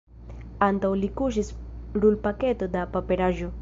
Antaŭ 0.67 0.91
li 1.03 1.11
kuŝis 1.21 1.53
rulpaketo 2.07 2.75
da 2.79 2.89
paperaĵo. 2.97 3.57